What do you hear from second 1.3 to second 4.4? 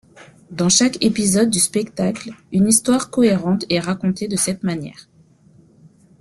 du spectacle, une histoire cohérente est racontée de